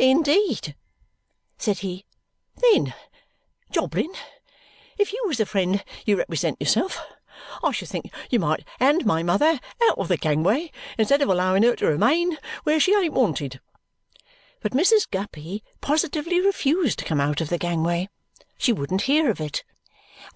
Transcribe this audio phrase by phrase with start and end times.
[0.00, 0.74] "Indeed?"
[1.56, 2.04] said he.
[2.56, 2.94] "Then,
[3.70, 4.12] Jobling,
[4.98, 6.98] if you was the friend you represent yourself,
[7.62, 11.62] I should think you might hand my mother out of the gangway instead of allowing
[11.62, 13.60] her to remain where she ain't wanted."
[14.58, 15.08] But Mrs.
[15.08, 18.08] Guppy positively refused to come out of the gangway.
[18.58, 19.62] She wouldn't hear of it.